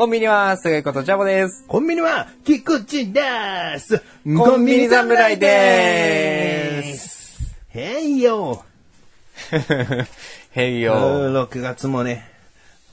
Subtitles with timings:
[0.00, 1.66] コンビニは菅井ことジャボです。
[1.68, 3.20] コンビニは菊池で
[3.78, 7.54] すコンビニ侍でーす。
[7.68, 8.64] へいよ
[10.52, 10.94] へいよ。
[10.94, 12.26] 6 月もね、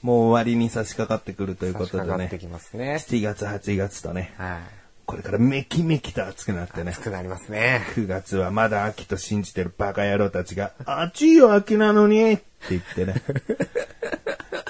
[0.02, 2.38] もう終わりに差し掛かってくるということでね掛かって。
[2.38, 2.96] きますね。
[2.96, 4.58] 7月、8月とね、はい。
[5.06, 6.90] これからめきめきと暑くなってね。
[6.90, 7.86] 暑くなりますね。
[7.94, 13.14] 9月はまだ秋と信じてるバカ野郎たちが、暑いよ秋なのにって言ってね。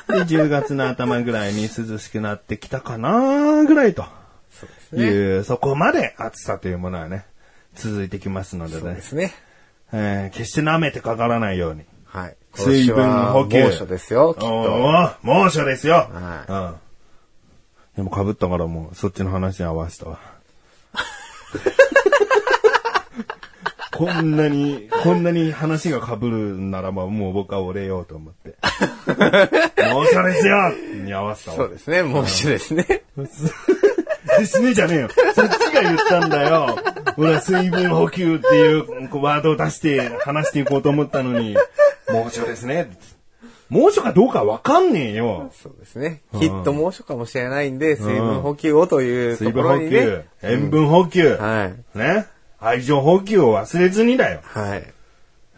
[0.09, 4.05] で、10月の頭ぐらいに涼しくなってきたかなぐらいと
[4.51, 5.09] そうですいね。
[5.39, 7.27] う、そこまで暑さというものはね、
[7.75, 9.33] 続いてきますのでねそうで、すね。
[9.93, 11.85] えー決して舐めてかからないように。
[12.07, 12.37] はい。
[12.55, 13.63] 水分補給。
[13.65, 15.15] 猛暑ですよ、きっと。
[15.23, 16.09] 猛暑ですよ。
[16.11, 16.79] は
[17.97, 18.05] うん。
[18.05, 20.19] でも被ったからもう、そっちの話に合わせたわ。
[23.99, 28.55] こんなに、こんなに話が被るならばもう僕は折れようと思って。
[29.93, 30.73] 猛暑ですよ
[31.05, 31.57] に合わせたわ。
[31.57, 32.85] そうですね、猛暑ですね。
[32.87, 35.09] ですねじゃねえよ。
[35.35, 36.79] そっちが言ったんだよ。
[37.17, 38.87] 俺は水分補給っていう
[39.21, 41.57] ワードを出して話していこうと思ったのに、
[42.09, 42.97] 猛暑ですね。
[43.69, 45.51] 猛暑かどうかわかんねえよ。
[45.61, 46.23] そうですね。
[46.39, 51.99] きっと猛暑かもしれないんで、水分補給をという水とこ分補給ろにね。、塩分補給、はい。
[51.99, 52.27] ね。
[52.61, 54.41] 愛情補給を忘れずにだよ。
[54.43, 54.93] はい。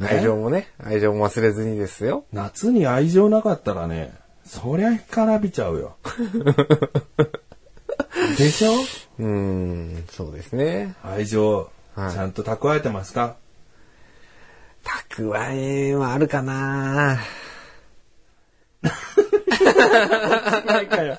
[0.03, 2.25] 愛情もね、愛情も忘れずにですよ。
[2.33, 4.15] 夏に愛情なかったらね、
[4.47, 5.97] そりゃ干からびちゃうよ。
[8.39, 8.73] でしょ？
[9.19, 10.95] うーん、そうですね。
[11.03, 13.37] 愛情、はいちゃんと蓄えてますか？
[14.85, 17.19] 蓄えはあるかな
[20.67, 21.19] ないかよ。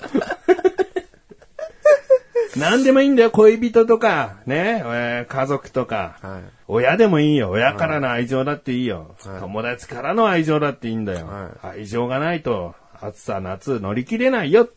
[2.58, 11.28] 何でもいいんだよ、恋人とか、ね、えー家族とか、はい親でもいいよ、親からの愛情だっていいよ、はい友達からの愛情だっていいんだよ。
[11.28, 14.70] は愛情がないと、暑さ、夏乗り切れないよっ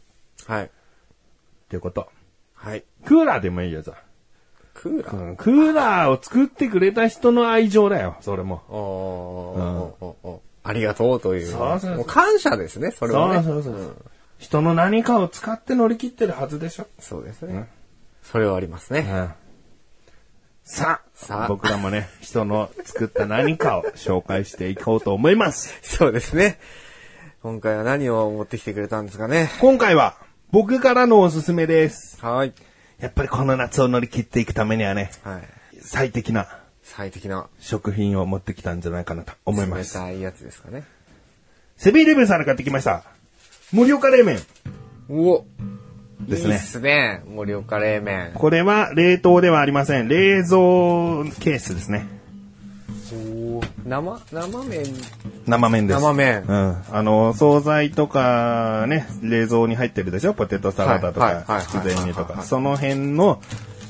[0.46, 0.70] はい。
[1.68, 2.08] てこと。
[2.54, 2.84] はい。
[3.04, 3.92] クーラーでもいいよ、さ。
[4.74, 5.16] クーラー？
[5.16, 8.62] うんクーラーを作ってくれた人の愛情だよ、それも。
[8.68, 11.46] おーおーおーおーありがとうという。
[11.46, 13.42] そうそうそうもう感謝ですね、それはね。
[13.42, 13.96] そうそうそう
[14.44, 16.86] 人の何かを使って乗り切ってるはずでしょ。
[16.98, 17.66] そうですねうん。
[18.22, 19.30] それはありますね。
[20.64, 25.78] さあ、さあ僕らもね、人の作った何かを紹介していこうと思います。
[25.82, 26.58] そうですね。
[27.42, 29.50] 今回は何を持ってきてくれたんですかね。
[29.60, 30.18] 今回は、
[30.50, 32.18] 僕からのおすすめです。
[32.20, 32.52] はい。
[32.98, 35.42] やっぱりこの夏を乗り切っていくためにはね、はい。
[35.80, 37.48] 最適な最適な。
[37.60, 39.94] 食品を持ってきたんじゃないかなと思います。
[39.94, 40.84] 冷たいやつですかね。
[41.78, 43.13] セブンイレブンさんで買ってきました。
[43.74, 44.38] 盛岡冷麺。
[45.08, 45.46] うお
[46.20, 47.22] ですねいいっすね。
[47.26, 48.30] 盛岡冷麺。
[48.32, 50.06] これは冷凍ではありません。
[50.06, 52.06] 冷蔵ケースですね。
[53.12, 54.84] お生、生麺。
[55.48, 56.00] 生麺です。
[56.00, 56.82] 生麺うん。
[56.88, 60.34] あの、惣菜とかね、冷蔵に入ってるでしょ？
[60.34, 62.42] ポテトサラダとか、筑前煮とか。
[62.42, 63.42] その辺の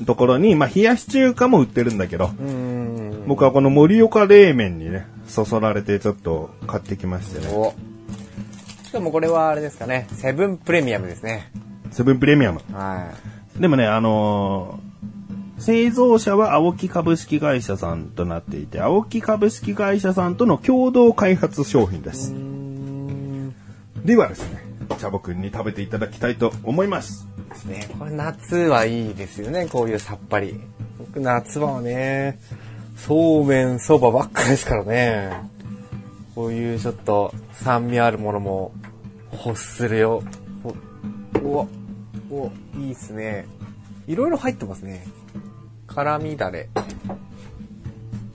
[0.07, 3.25] ところに、まあ、冷やし中華も売ってるんだけど、うーん。
[3.27, 7.75] 僕はこの盛岡冷麺にね、そそられてちょっと買ってきましてね。
[8.95, 10.07] かもこれはあれですかね。
[10.13, 11.51] セブンプレミアムですね。
[11.91, 12.61] セブンプレミアム。
[12.73, 13.11] は
[13.59, 14.95] でもね、あのー
[15.57, 22.35] 製造者は青木株式会社さんとなっていて、青木株式会社さんとの共同開発商品です。
[24.05, 24.65] ではですね、
[24.99, 27.29] チャボくんに食べていただきたいと思います。
[27.49, 27.89] ですね。
[27.99, 29.67] これ夏はいいですよね。
[29.67, 30.61] こういうさっぱり。
[30.99, 32.39] 僕夏場はね、
[32.97, 35.54] そうめん、そばばっかですからね。
[36.35, 38.73] こういうちょっと酸味あるものも
[39.45, 40.23] 欲するよ。
[41.43, 41.69] お、お、
[42.31, 43.47] お、いいっすね。
[44.07, 45.07] いろいろ入ってますね。
[45.87, 46.69] 辛味だれ。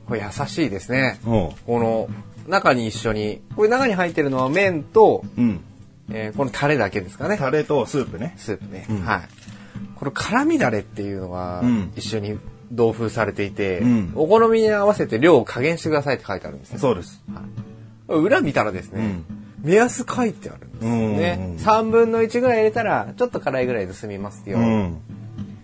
[0.05, 1.19] これ優しいですね。
[1.23, 2.09] この
[2.47, 5.61] 中に一緒に、これ中に入ってるのは麺と、うん。
[6.11, 7.37] えーこのタレだけですかね。
[7.37, 8.33] タレとスープね。
[8.37, 8.87] スープね。
[8.89, 9.21] うんはい。
[9.95, 12.39] この辛味だれっていうのがうん一緒に
[12.71, 16.79] 同封されていて、うんお好みに合わせて量を加減してくださいって書いてあるんですね。
[16.79, 17.21] そうです。
[18.17, 19.21] 裏見たらですね、
[19.61, 21.55] 目安書いてあるんですよね。
[21.57, 24.57] うん3分の1ぐらい入れたら、ちょっと辛いぐらいで済みますよ。
[24.57, 24.97] うん。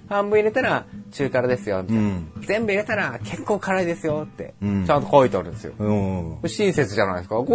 [0.07, 2.01] 半分入れたら中辛ですよ、みたいな。
[2.03, 5.73] うん全部入れたら結構辛いですよって、うんちゃんと書いてあるんですよ。
[6.45, 7.35] 親切じゃないですか？
[7.37, 7.45] こ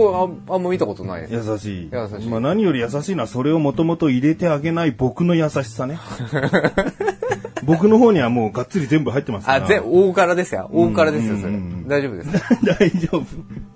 [0.49, 1.35] れああんま見たことないです。
[1.49, 1.91] 優しい。
[1.93, 5.99] 優しいまあ何より優しいのはそれをもともと入れてあげない僕の優しさね。
[7.63, 9.65] 僕の方にはもうがっつり全部入ってますから。
[9.65, 10.69] あ、ぜ、大辛ですよ。
[10.73, 11.89] 大辛ですよ、それうんうんうん。
[11.89, 12.31] 大丈夫です。
[12.65, 13.27] 大丈夫。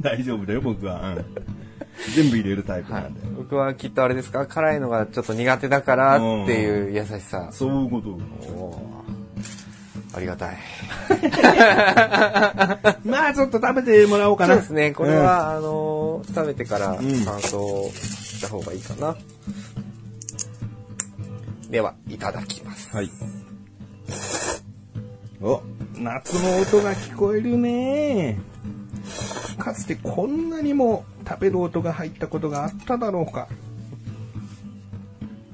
[0.05, 1.15] 大丈夫だよ、僕は。
[1.17, 1.25] うん
[2.17, 3.21] 全部入れるタイプはないんで。。
[3.37, 4.47] 僕はきっとあれですか？
[4.47, 7.51] 辛いのがちょっと苦手だからっていう優しさ。
[7.53, 8.19] そういうこと。
[10.13, 10.57] ありがたい。
[13.05, 14.55] まあ、ちょっと食べてもらおうかな。
[14.55, 14.91] そうですね。
[14.93, 19.17] これは、あのー食べてからん感想をした方がいいかな。
[21.71, 22.89] では、いただきます。
[22.95, 23.11] はい。
[25.41, 25.63] お、
[25.97, 28.39] 夏の音が聞こえるね。
[29.59, 33.49] かつてこんなにも食べる音が入ったことがあっただろうか。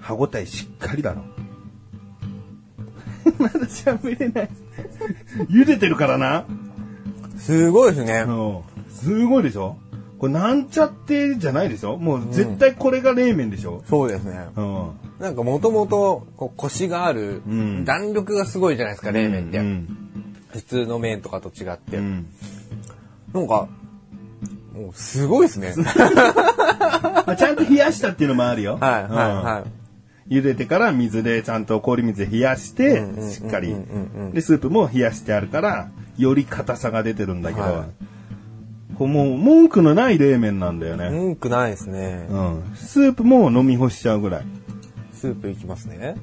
[0.00, 1.22] 歯ごたえしっかりだろ。
[3.38, 4.50] まだ喋れない。
[5.50, 6.44] 茹でてるからな。
[7.38, 8.24] すごいですね。
[8.26, 8.60] うん。
[8.90, 9.76] すごいでしょ
[10.18, 14.48] これなんちゃってじゃないでしょもう絶対これが冷麺でしょそうですね。
[14.56, 14.90] うん。
[15.18, 19.58] なんかもともとこうコシがある、ん弾力がすごいじゃないですか、冷麺って。
[19.58, 19.88] うん。
[20.48, 21.96] 普通の麺とかと違って。
[21.96, 22.26] うん。
[23.32, 23.68] なんか、
[24.72, 25.74] もうすごいですね。
[25.76, 28.78] ま あちゃんと冷やしたっていうのもあるよ。
[28.80, 29.64] はい、はい、うんは
[30.28, 30.34] い。
[30.34, 33.74] 茹でてから水でちゃんと氷水で冷やして、しっかり。
[34.32, 37.86] で、スープも冷やしてあるから、より硬さが出てるんだけど、は
[38.96, 41.10] こうもう文句のない冷麺なんだよね。
[41.10, 42.26] 文句ないですね。
[42.30, 42.62] うん。
[42.74, 44.44] スープも飲み干しちゃうぐらい。
[45.14, 46.16] スープいきますね。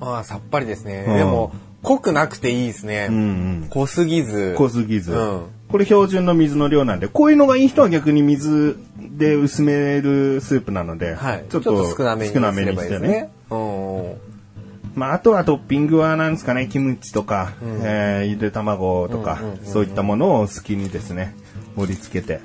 [0.00, 1.04] ああ、さっぱりですね。
[1.08, 1.52] うんでも、
[1.82, 3.08] 濃くなくていいですね。
[3.10, 3.20] うんう
[3.64, 3.66] ん。
[3.70, 4.54] 濃すぎず。
[4.56, 5.42] 濃すぎず、うん
[5.74, 11.44] これ標準の水の量なんで、こういうのがいい人は逆に水で薄めるスープなので、はい。
[11.50, 12.32] ちょっと少なめに
[12.76, 13.28] してね。
[14.94, 21.34] まあ、あとはトッピングはなんですかね、キムチとか、えーゆで卵とか、そういったものを好きにですね、
[21.74, 22.38] 盛り付けて、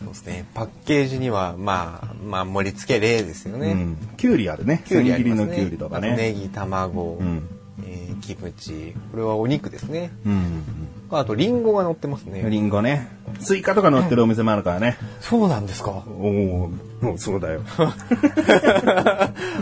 [0.00, 0.44] そうですね。
[0.52, 3.68] パッケージには、まあ、まあ、盛り付け例ですよね。
[3.68, 3.96] うん。
[4.18, 4.82] きゅうりあるね。
[4.84, 5.34] きゅうりあ千切り。
[5.34, 6.14] のきゅうりとかね。
[6.14, 7.48] ネギ、卵、ん
[7.82, 8.94] えーキムチ。
[9.10, 10.10] これはお肉ですね。
[10.24, 10.62] うん。
[11.10, 12.44] あと、リンゴが乗ってますね。
[12.48, 13.08] リンゴね。
[13.40, 14.96] スイカとか乗ってるお店もあるからね。
[15.20, 15.90] そうなんですか？
[15.90, 17.60] おおもうそうだよ。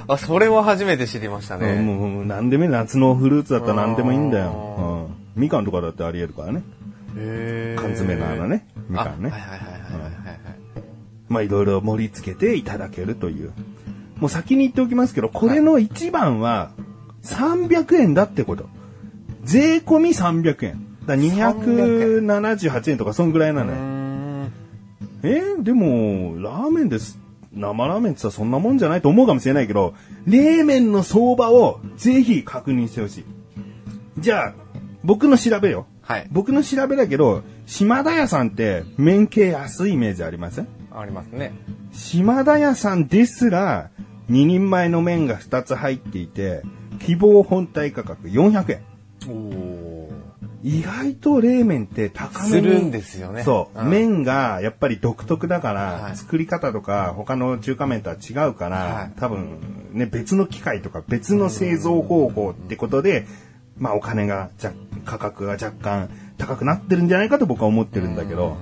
[0.09, 1.81] あ、それは初めて知りましたね。
[1.81, 5.09] もうもう何でもいい夏のフルーツだったら何でもいいんだよ。
[5.37, 5.43] うん。
[5.43, 6.63] みかんとかだってあり得るからね。
[7.77, 8.67] 缶詰のあのね。
[8.89, 9.35] みかんねあ。
[9.35, 9.69] はいはいはいはいはいは
[10.33, 10.39] い。
[11.29, 13.53] まあいろいろ盛り付けていただけるという。
[14.19, 16.71] もう先に言っておきますけど、これの一番は
[17.23, 18.69] 300円だってこと。
[19.45, 20.87] 税込み300円。
[21.07, 23.79] だから278円とかそんぐらいなのよ。
[25.25, 27.19] えーでも、ラーメンです。
[27.55, 29.95] 生ラーメンってさ、そんなもんじゃないと思うかもしれないけど、
[30.27, 33.25] 冷麺の相場をぜひ確認してほしい。
[34.19, 34.55] じゃあ、
[35.05, 35.87] 僕の調べよ。
[36.03, 36.27] はい。
[36.33, 40.67] 僕の調べだけど、島田屋さんって麺系安いイメージありません？
[40.95, 41.53] ありますね。
[41.93, 43.91] 島田屋さんですら、
[44.31, 46.63] 2人前の麺が2つ入っていて、
[47.01, 48.83] 希望本体価格400円。
[49.29, 49.93] お
[50.65, 53.43] 意外と冷麺って高めにするんですよね。
[53.43, 53.91] そう、うん。
[53.91, 56.17] 麺がやっぱり独特だから、はい。
[56.17, 59.13] 作り方とか他の中華麺とは違うから、はい。
[59.17, 59.59] 多分
[59.93, 63.27] ね、別の機械とか別の製造方法ってことで、
[63.77, 64.75] まあお金が若、
[65.05, 68.57] 価格が若干高くなってるんじゃないかと僕は思ってるんだけど、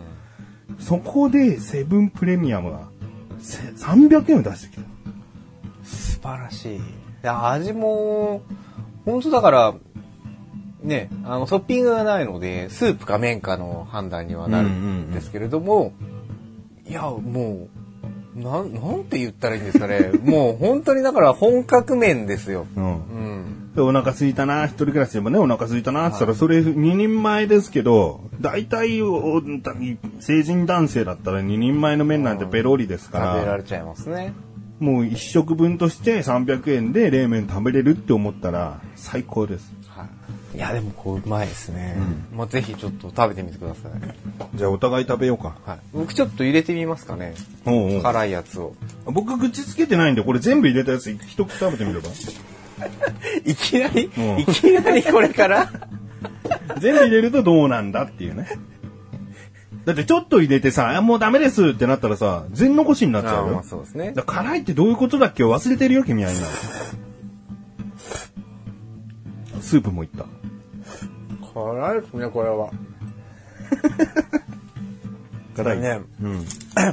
[0.78, 2.88] そこでセブンプレミアムが
[3.40, 4.88] せ300円を出してきた。
[5.90, 6.76] 素晴らしい。
[6.76, 6.80] い
[7.22, 8.42] や、味も、
[9.04, 9.74] 本当だから、
[10.82, 15.92] ね、あの、トッピングがないので、スープか麺かの判断にはなるんですけれども、
[16.86, 17.68] いや、も
[18.36, 20.10] う、なん、なんて言ったらいいんですかね。
[20.24, 22.66] もう本当にだから本格麺ですよ。
[22.76, 23.74] うんうん。
[23.74, 29.42] でお腹空いたな、一人暮らしでもね、お腹空いたなって言ったら、それ2人前ですけど、大体お
[30.20, 34.32] 成人男性だったら2人前の麺なんてペロリですか食べらら、れちゃいますね。
[34.80, 39.72] もう1食分として300円で冷麺食べれるって思ったら最高です。
[39.88, 40.06] は
[40.54, 40.56] い。
[40.56, 41.96] いや、でもこう、うまいですね。
[42.34, 43.92] まあ、ぜひちょっと食べてみてください。
[44.56, 45.56] じゃあお互い食べようか。
[45.64, 45.78] はい。
[45.92, 47.34] 僕ちょっと入れてみますかね。
[47.66, 48.74] おうおう辛いやつを。
[49.04, 52.08] 僕口つけてないんで、これ全部入れたやつ一口食べてみれば？
[53.44, 55.70] いきなり、うんいきなりこれから？
[56.80, 58.48] 全部入れるとどうなんだっていうね。
[59.90, 63.62] だってちょっと入れてさ、あもうダメですってなったらさ、全残しになっちゃうよあーまあ。
[63.64, 64.12] そうですね。
[64.12, 66.46] だ辛いってどういうことだっけ忘れてるよ、君は今。
[69.60, 70.26] スープもいった。
[71.52, 72.70] 辛いですね、これは。
[75.56, 75.80] 辛い。
[75.80, 76.44] ねうん。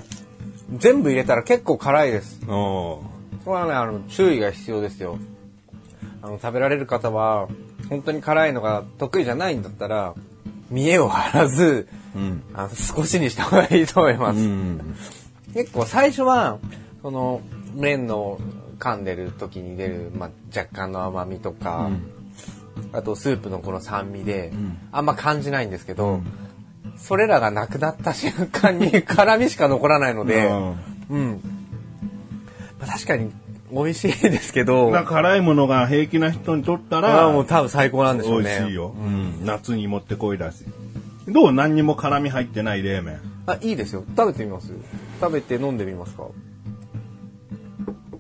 [0.80, 2.42] 全部入れたら結構辛いです。
[2.48, 3.04] お
[3.46, 5.20] これはね、あの、注意が必要ですよ。
[6.24, 7.48] あの、食べられる方は、
[7.90, 10.16] 本当に辛いのが得意じゃないんだったら、
[10.70, 12.44] 見栄を張らず、うん。
[12.54, 14.40] あの少しにした方がいいと思います。
[14.40, 14.96] うん。
[15.54, 16.58] 結構最初は、
[17.02, 17.42] その、
[17.74, 18.40] 麺の
[18.80, 21.90] 噛んでる時に出る、まあ、若干の甘みとか、
[22.94, 24.52] あとスープのこの酸味で、
[24.92, 26.22] あんま感じないんですけど、
[26.98, 30.48] それらがなくなった瞬間に辛味しか残らないので、
[31.10, 31.42] うん。
[32.80, 33.32] まあ、確かに
[33.72, 38.56] 美味しいですけど、辛いものが平気な人にとったあら、あもう多分最高なんでしょうね。
[38.60, 38.96] 美味しいよ。
[38.98, 39.46] うん。
[39.46, 40.64] 夏にもってこいだし。
[41.28, 43.20] どう何にも辛み入ってない冷麺。
[43.46, 44.06] あ、いいですよ。
[44.16, 44.72] 食べてみます？
[45.20, 46.24] 食べて飲んでみますか？
[46.24, 46.34] こ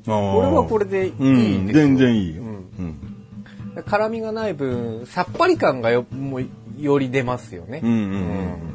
[0.05, 0.11] こ
[0.41, 1.27] れはこれでいいですよ。
[1.27, 2.41] うん、全然いいよ。
[2.41, 3.83] ううんん。
[3.85, 6.45] 辛みがない分、さっぱり感がよ、もう、
[6.77, 7.81] より出ますよね。
[7.83, 8.73] うんうんうん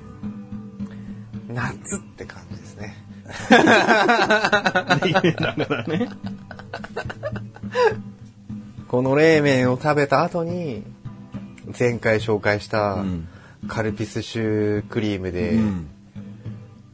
[1.55, 2.42] 夏って感じ
[3.51, 3.59] だ
[5.67, 6.09] からね。
[8.89, 10.83] この冷麺を食べた後に、
[11.79, 13.27] 前回紹介したん
[13.69, 15.89] カルピスシュークリームでうん。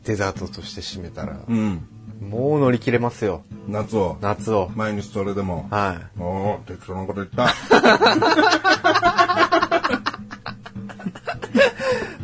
[0.04, 1.86] デザートとして締めたら、うん。
[2.20, 3.42] もう乗り切れますよ。
[3.68, 4.16] 夏を。
[4.22, 4.70] 夏を。
[4.74, 5.68] 毎日それでも。
[5.70, 6.20] はい。
[6.20, 7.54] おお適当なこと言った。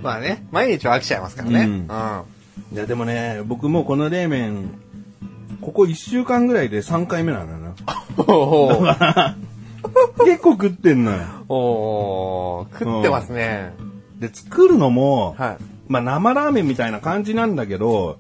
[0.03, 1.61] まあね、毎日は飽きちゃいますからね。
[1.61, 1.89] ううんん。
[2.73, 4.71] いや、でもね、僕もうこの冷麺、
[5.61, 7.75] ここ1週間ぐらいで3回目なのよな。
[8.19, 9.35] おー
[10.25, 11.19] 結構食ってんのよ。
[11.49, 13.73] おー食ってますね。
[14.19, 15.57] で、作るのも、はい。
[15.89, 18.19] まあ生ラーメンみたいな感じなんだけど、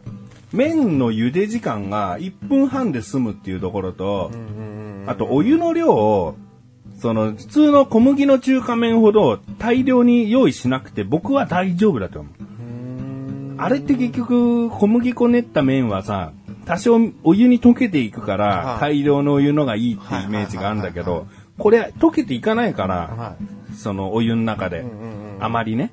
[0.53, 4.31] 麺の茹で時間が1分半で済むっていうところと、
[5.07, 6.37] あとお湯の量を、
[7.01, 12.33] その普通の小麦の中華麺ほど大量に用意しなくて僕は大丈夫だと思う。
[13.57, 16.33] あれって結局小麦粉練った麺はさ、
[16.65, 18.81] 多少お湯に溶けていくからはい。
[18.81, 21.27] 大量のお湯のがいいってイメージがあるんだけど、
[21.59, 23.37] これ溶けていかないから、は
[23.77, 24.85] そのお湯の中で、
[25.41, 25.93] あまりね。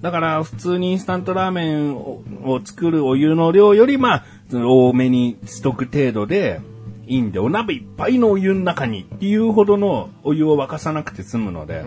[0.00, 6.60] だから普通にインスタントラーメンをを作るお湯の量よりまあ多めにしとく程度で
[7.06, 11.84] いいんでお鍋いっぱいのお湯の中にっていうほどのお湯を沸かさなくて済むので。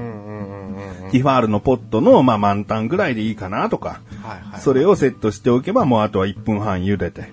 [1.11, 4.01] ティファールのポットのまあ満タンぐらいでいいかなとか。
[4.59, 7.31] それをセットしておけばもうあとは1分半茹でて、はい。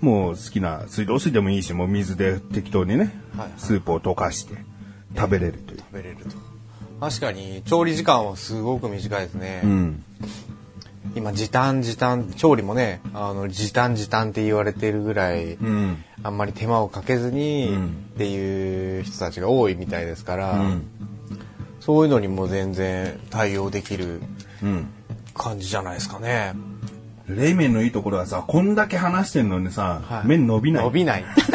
[0.00, 4.56] もう好きな水道水でもいいしもう水で適当にね、はいスープを溶かして
[5.16, 5.78] 食べれるという。
[5.78, 6.52] 食べれると。
[7.00, 9.60] 確かに、調理時間はすごく短いですね。
[9.64, 10.04] うん。
[11.16, 16.04] 今、時短時短、調理もね、あの、時短時短って言われてるぐらい、うん。
[16.22, 20.82] あんまり手間をかけずに、うんっていう人たちが多いみたいですから、うん。
[21.80, 24.20] そういうのにも全然対応できる
[24.62, 24.86] うん。
[25.34, 26.54] 感じじゃないですかね。
[27.28, 30.84] 冷麺のいいところはさ、こんだけ話してんのにさ、はい麺伸びない。
[30.84, 31.24] 伸びない。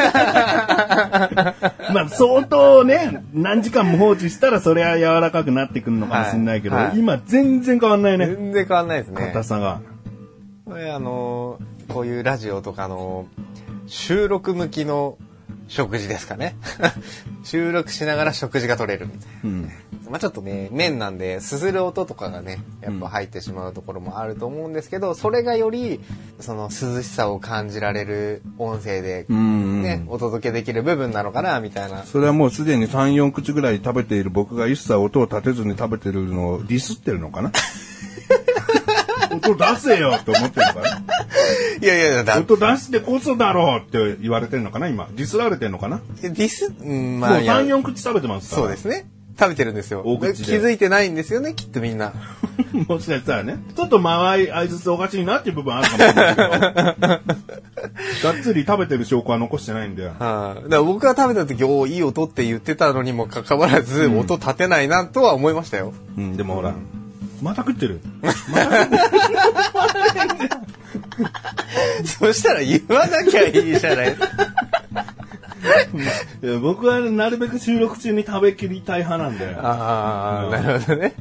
[1.93, 8.27] まあ相当ね、何時間も放置したらそれは柔らかくなってくるのかもしれないけど、はいはい今全然変わんないね。
[8.27, 9.43] 全然変わんないですね硬。
[9.43, 9.81] さが。
[10.65, 13.25] これあのこういうラジオとかの
[13.87, 15.17] 収録向きの
[15.67, 16.55] 食事ですかね。
[17.43, 19.61] 収録しながら食事が取れるみたいうん。
[19.63, 19.69] な。
[20.09, 25.99] まあちょっとね、麺なんで、すする音とかがね、やっぱ入ってしまうところもあると思うんですけど、それがより、
[26.39, 32.03] その涼しさを感じられる音声で、うんね、お届けできる部分なのかな、みたいな。
[32.03, 37.51] それはもうすでに3、4口ぐらい食べている僕が一切音を立てずに食べてるのをディスってるのかな？
[39.51, 40.87] 音出せよって思ってるのかな
[41.81, 45.07] いやいやいや、だ音出してこそだろうって言われてるのかな今。
[45.15, 48.61] ディスられてるのかなもディス、うん、うまあ、いや3、4口食べてますから。
[48.63, 49.09] そうですね。
[49.39, 50.03] 食べてるんですよ。
[50.03, 50.07] 気
[50.55, 52.13] づいてないんですよね、きっとみんな。
[52.87, 57.21] もしかしたらね、ちょっと間合い、相づつおかしいなっていう部分あるかもしれないけど、がっ
[58.41, 60.13] つり食べてる証拠は残してないんだよ。
[60.17, 65.93] はい、だ僕が食べた時、おーいい音って言ってたのにもかかわらず、音立てないなとは思いましたよ。
[66.17, 66.73] うん、でもほら、
[67.41, 67.99] また食ってる。
[72.05, 74.27] そしたら言わなきゃいいじゃないですか。
[76.43, 79.57] い や僕はなるべく収録中に食べきりたい派なんだよ。
[79.61, 81.13] ああ、なるほどね。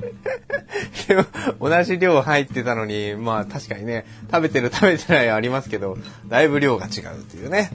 [1.09, 1.25] でも、
[1.61, 5.97] 同じ量入ってたのに、まあ確かにね、食べてる食べてないありますけど、
[6.29, 7.71] だいぶ量が違うっていうね。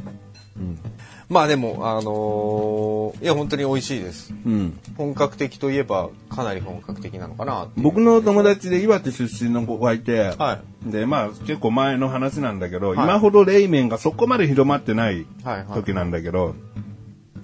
[1.31, 4.33] まあでも、あのーいや、本当に美味しいです。
[4.45, 4.77] うん。
[4.97, 16.53] 本格的といえば、かなり本格的なのかな僕の友達で岩手出身の子がいて、はで、まあ結構前の話なんだけど、い今ほど冷麺がそこまで広まってないはいはい時なんだけど、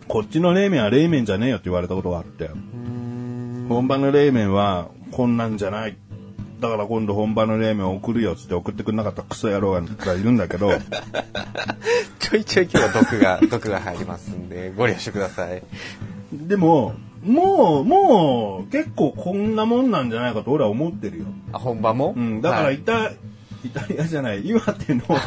[0.10, 2.50] こっちの冷麺は冷麺じゃねえよって言われたことがあって、
[3.70, 5.96] 本場の冷麺はこんなんじゃない。
[6.60, 10.72] だから今度本場の冷麺を送るよっつって送ってくれなかったクソ野郎がいるんだけど、
[12.20, 15.62] ちょいちょい今日は毒が、毒が入りますんで、ご了承ください。
[16.34, 21.26] でも、もう、もう、結構こんなもんなんじゃないかと俺は思ってるよ。
[21.52, 22.14] あ、本場も？
[22.18, 23.12] うん、だからはいイタ、
[23.64, 25.20] イタリアじゃない、岩手の、 わ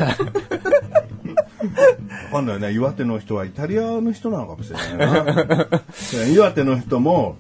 [2.33, 5.83] かんないね、岩手の人はイタリアの人なのかもしれないな。
[6.33, 7.37] 岩手の人も、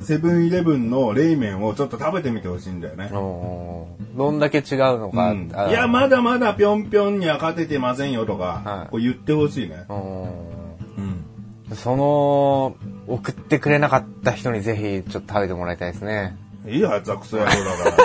[0.00, 3.10] セブンイレブンの冷麺をちょっと食べてみてほしいんだよね。
[3.12, 5.30] うんどんだけ違うのか。
[5.30, 9.84] うんあいや、まだまだぴょんぴょんには勝ててませんよとか、はいこう言ってほしいね。
[9.88, 10.22] うん
[11.70, 11.76] うん。
[11.76, 12.74] その、
[13.06, 16.36] 送ってくれなかった人にぜひちょっと食べてもらいたいですね。
[16.66, 17.96] いいよ、あいつはクソ野郎だから。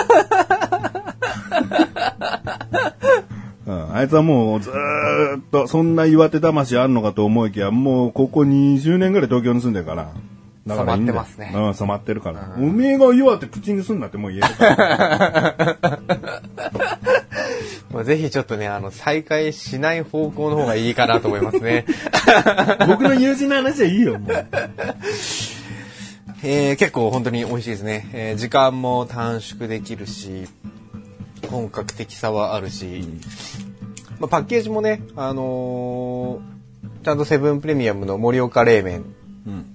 [3.66, 10.08] うん、あいつはもうずーっと、そんな岩手魂あんのかと思いきや、もうここ20年ぐらい東京に住んでるから。
[10.66, 12.54] だからいいんだよ染まってますねうん、染まってるから。
[12.56, 15.56] おめえが岩手口にすんなってもう言えるから。
[17.92, 21.86] まあぜひちょっとね、あの、再開しない方向の方がいいかなと思いますね。
[22.88, 24.46] 僕の友人の話はいいよ、もう。
[26.42, 28.08] えー結構本当に美味しいですね。
[28.12, 30.46] えー時間も短縮できるし、
[31.48, 33.08] 本格的さはあるし、
[34.18, 36.56] まあ、パッケージもね、あのー
[37.04, 39.04] ちゃんとセブンプレミアムの盛岡冷麺、
[39.46, 39.66] うん。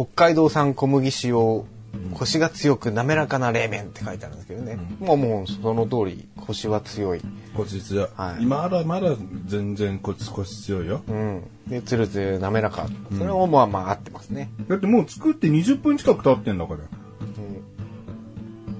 [0.00, 1.66] 北海道産小麦使用、
[2.14, 4.78] コシが強く滑らかな冷麺って書いてあるんですけどね。
[4.98, 7.20] もうもうその通り、コシは強い。
[7.54, 8.08] こち強い。
[8.16, 9.14] はいまだまだ
[9.44, 11.02] 全然こつこし強いよ。
[11.06, 11.42] うん。
[11.68, 12.86] で、つるつる滑らか。
[13.12, 14.50] それもまあまあ合ってますね。
[14.68, 16.80] だってもう作って20分近く経ってんだから。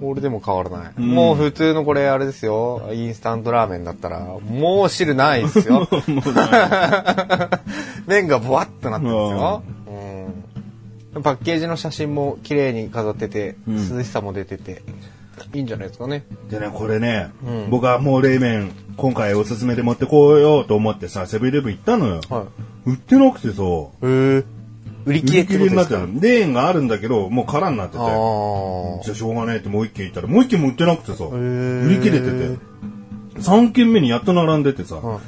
[0.02, 1.02] 俺でも変わらない。
[1.02, 2.88] んもう普通のこれあれですよ。
[2.94, 5.86] インスタントラーメンだったら、もう汁ないですよ。
[8.06, 9.62] 麺がボワッとなってるんですよ。
[9.74, 9.79] うん。
[11.12, 14.82] パッケージの写真も綺麗に飾ってて、ん涼しさも出てて、
[15.52, 16.24] いいんじゃないですかね。
[16.48, 22.20] でね、これね、うん僕はもう冷麺、今回おすすめで持ってこようと思ってさ、セブンイレブン行ったのよ。
[22.28, 22.46] は
[22.86, 23.66] 売ってなくてさ、い。
[23.66, 24.44] へえ。
[25.06, 26.06] 売り切れってことですか？
[26.20, 27.98] レーンがあるんだけど、もう空になってて。
[27.98, 32.70] じゃあしょうがねえってもう一軒行ったら、もう一軒も売ってなくてさ、ー売り切れてて。
[33.40, 35.20] 3軒目にやっと並んでてさ、は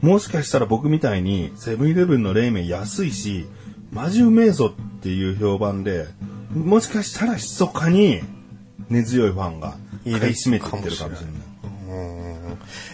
[0.00, 3.44] もしかしたら僕みたいに、セブンイレブンの冷麺安いし、
[3.92, 6.06] マジうめえぞっていう評判で、
[6.54, 8.20] もしかしたら密かに
[8.88, 11.18] 根強いファンが買い占めてってるかもしれない。
[11.20, 11.38] うん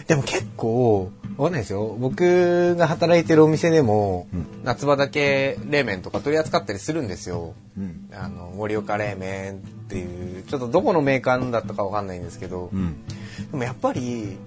[0.07, 1.97] でも結構、わかんないですよ。
[1.99, 4.27] 僕が働いてるお店でも、
[4.63, 7.55] 夏場だけ冷麺とか取り扱ったりするんですよ。
[7.77, 8.09] うん。
[8.13, 9.57] あの、盛岡冷麺っ
[9.89, 12.95] ていう、ちょっとどこのメーカーだったかわかんないんですけど、うん。
[13.51, 14.37] でもやっぱり、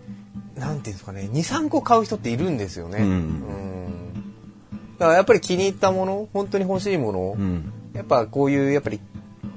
[0.56, 2.98] なんていうんですかね、2、3個買う人っているんですよね。
[2.98, 4.07] うんうん
[4.98, 7.72] だからやっぱり気に入ったもの、本当に欲しいもの、うん。
[7.94, 9.00] やっぱこういう、やっぱり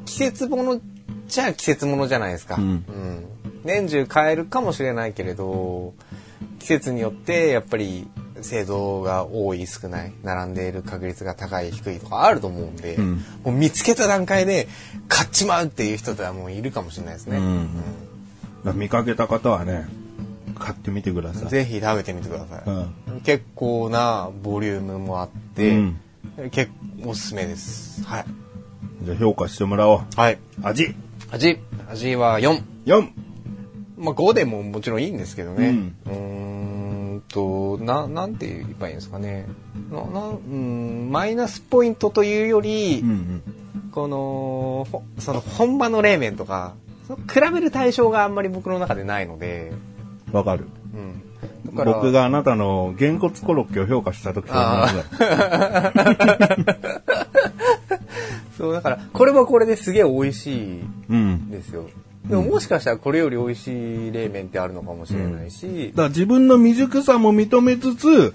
[0.05, 0.81] 季節もの
[1.27, 2.55] じゃあ季節ものじゃないですか。
[2.55, 2.85] うん。
[3.63, 5.93] 年中買えるかもしれないけれど、
[6.59, 8.07] 季節によってやっぱり
[8.41, 13.13] 製造が多い少ない並んでいる確率が高い低いとかあると思うんで、うん。
[13.43, 14.67] もう見つけた段階で
[15.07, 17.67] 買っちまうっていう人はもういるかもしれないですね、うん。
[17.67, 17.83] だか
[18.65, 19.87] ら見かけた方はね、
[20.61, 21.49] 買ってみてください。
[21.49, 23.21] ぜひ食べてみてください、うん。
[23.21, 25.99] 結構なボリュームもあって、うん
[26.51, 26.71] 結
[27.03, 28.25] 構おすすめですはい、
[29.03, 30.01] じゃあ評価してもらおう。
[30.15, 30.95] はい、味
[31.31, 33.09] 味味は4 !4!
[33.97, 35.69] まあ5でももちろんいいんですけどね。
[36.05, 39.47] うんんと、な、なんて言えばいいんですかね。
[39.91, 43.43] な、な、うん、マイナスポイントというより、うん
[43.91, 46.75] この、ほその本場の冷麺とか、
[47.31, 49.77] 比べる対象があんまり僕の中でないので、うん。
[50.31, 50.67] わかる。
[50.93, 51.23] うん。
[51.73, 54.53] 僕があなたのげんこつコロッケを評価した時と
[58.57, 61.33] そう、だから、これはこれですげえ美味しいうん。
[61.33, 61.85] んですよ。
[62.27, 68.33] でももしかしたらこれより美味しい冷麺ってあるのかもしれないし、だから自分の未熟さも認めつつ、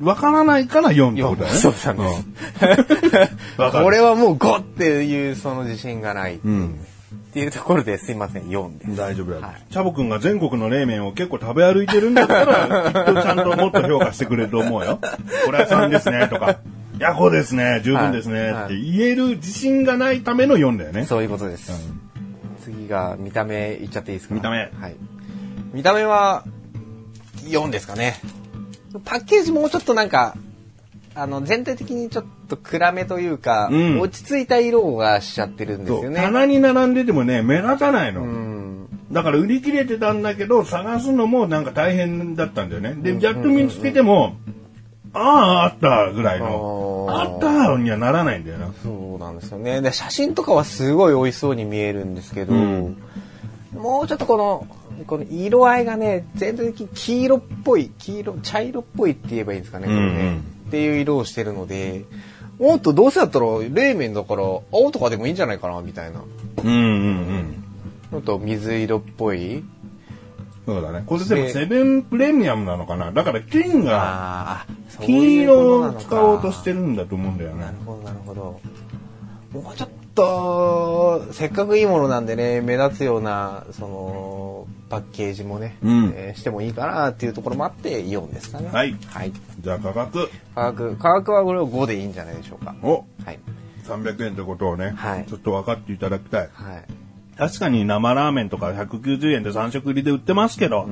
[0.00, 1.58] わからないから4ってことだよね。
[1.58, 2.26] そうなんです。
[3.58, 6.78] うん これはもう5っていうその自信がないいう,、うん
[7.32, 8.84] っていうところですいません4で。
[8.84, 9.42] す大丈夫だよ。
[9.42, 9.62] はい。
[9.70, 14.98] チャボくんが全国の冷麺を結構食べ歩いてるんだったら、きっとちゃんともっと評価してくれると思うよ。
[15.46, 16.58] これは3ですね、とか。
[16.98, 18.64] いや、5ですね、十分ですね、はい。
[18.66, 21.06] って言える自信がないための4だよね。
[21.06, 21.72] そういうことです、
[22.62, 24.34] 次が見た目いっちゃっていいですか？
[24.34, 24.58] 見た目。
[24.58, 24.96] はい。
[25.72, 26.44] 見た目は
[27.46, 28.16] 4ですかね？
[29.06, 30.34] パッケージもうちょっとなんか
[31.14, 35.92] あの全体的にちょっと暗めというか、うん落ち着いた色がしちゃってるんです。
[35.92, 38.22] よね棚に並んでてもね、目立たないの。
[38.22, 38.62] うん
[39.12, 42.94] だから売り切れてたんだけど、探すのもなんか大変だったんだよね。
[42.94, 44.36] で、やっと見つけても、
[45.12, 48.70] ああ、あったぐらいの、あったにはならないんだよな。
[48.82, 49.82] そうなんですよね。
[49.82, 52.96] で、写真とかはすごい美味しそうに見えるんですけど、うん
[53.74, 54.66] もうちょっとこの、
[55.06, 60.40] この色合いがね、全体的に黄色っぽい、黄色、茶色っぽいって言えばいいんですかね、これね。
[60.68, 62.04] っていう色をしてるので、
[62.58, 66.22] もっとどうせだったら冷麺だから青とかでもいいんじゃないかな、みたいな。
[66.62, 67.64] うんうんうん。
[68.10, 69.64] ちょっと水色っぽい。
[70.64, 71.02] そうだね。
[71.06, 74.64] これでもセブンプレミアムなのかなだから金が、
[75.00, 77.76] 金色を使おうとしてるんだと思うんだよねなる。
[77.84, 78.60] ほど、なるほど。
[79.52, 88.68] もうちょっと、せっかくいいものなんでね、目立つような、その、パッケージもね、うんえーしてもいいかなっていうところもあって、イオンですかね。
[88.70, 89.32] はいはい。
[89.60, 90.28] じゃあ価格。
[90.54, 92.74] 価格、価格はこれを5でいいんじゃないでしょうか。
[92.82, 93.38] おはい。
[93.84, 96.50] 300円ってことをね、はいちょっと分かっていただきたい。
[96.52, 96.84] はい。
[97.36, 100.88] 確かに生ラーメンとか190円で3食入りで売ってますけど、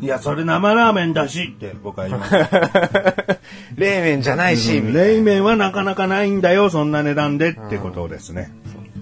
[0.00, 2.34] いや、それ生ラーメンだしって僕は言います。
[3.76, 8.52] 冷麺じゃないし、みたいな冷麺はなかなかないんだよ、そんな値段でってことですね。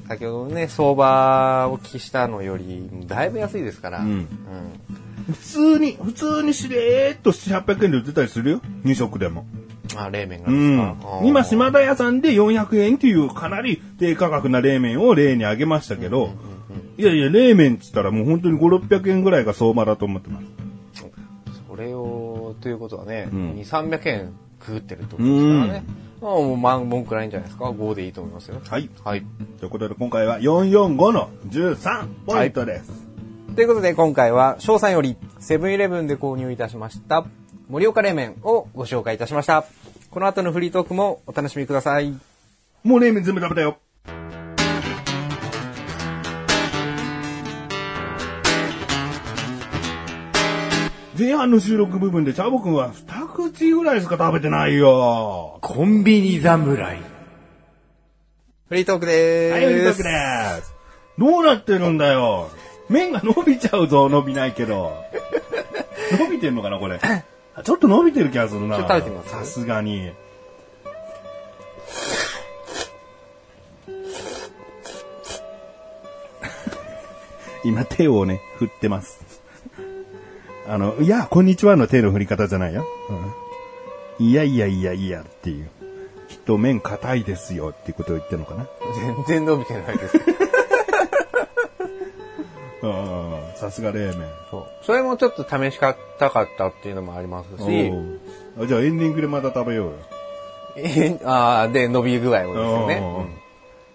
[0.07, 4.02] 先ほどね、相場をお聞きしたのより、だいぶ安いですから。
[4.02, 4.26] んうん
[5.26, 9.46] 普通に、普通にしれーっと7、800円で売ってたりするよ？2食でも。
[9.96, 10.96] あ、冷麺がですうんか。
[11.02, 16.35] あー今、島田屋さんで400円っていうかなり低価格な冷麺を例に挙げましたけど、
[16.98, 20.44] いやいや、冷麺っつったらもう本当に5、600円ぐらいが相場だと思ってます。
[22.64, 25.85] ということはね、ん2、300円くぐってるってことですからね。
[26.22, 28.59] まあ、もう、まあ、文句ないんじゃないですか？5でいいと思いますよ。
[28.66, 28.88] はい。
[29.05, 29.22] はい。
[29.61, 32.90] ということで今回は445の13ポイントです。
[33.55, 37.27] ということで、今回は、翔さんより、セブンイレブンで購入いたしました、
[37.68, 39.66] 盛岡冷麺をご紹介いたしました。
[40.11, 42.14] この後のフリートークもお楽しみください。
[42.83, 43.77] もう冷麺全部食べたよ。
[51.16, 55.61] 前半の収録部分でチャボくんは二口ぐらいしか食べてないよ。
[55.62, 56.98] コンビニ侍。
[58.68, 59.53] フリートークでーす。
[59.53, 60.11] はい、フリートークで
[60.62, 60.74] す。
[61.16, 62.50] どうなってるんだよ。
[62.88, 64.92] 麺が伸びちゃうぞ、伸びないけど。
[66.18, 66.98] 伸びてんのかな、これ。
[67.55, 68.79] あ ちょっと伸びてる気がするな。
[68.79, 70.11] ちょっと食べてみますさすがに。
[77.64, 79.34] 今手をね、振ってます。
[80.66, 82.87] あの、いや、こんにちはの手の振り方じゃないよ。
[84.18, 85.68] うん、いやいやいやいやっていう。
[86.29, 88.66] きっと麺硬いですよっていうことを言ってるのかな。
[88.96, 90.16] 全然伸びてないです。
[92.83, 94.29] うんさすが冷麺。
[94.50, 94.66] そう。
[94.83, 95.94] それもちょっと試した
[96.31, 97.92] かったっていうのもありますし、
[98.66, 99.96] じゃあエンディングでまた食べようよ。
[100.77, 103.03] えあーで、伸び具合をですよね。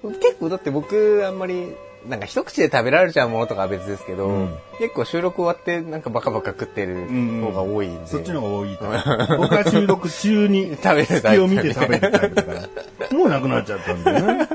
[0.03, 1.75] うん結構だって僕、あんまり、
[2.07, 7.05] なんか一口で食べられちゃうものとかは別ですけど、うん結構収録終わってなんかバカバカ食ってる
[7.41, 8.07] 方が多いんで。
[8.07, 8.85] そっちの方が多いと。
[9.37, 12.61] 僕は収録中に食べるを見て食べるタイプだから。
[13.11, 14.47] もうなくなっちゃったんだよね。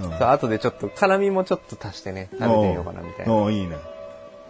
[0.00, 3.32] そう後でちょっと辛みもちょっと足してね、食べてみようかなみたいな。
[3.32, 3.76] おういいね。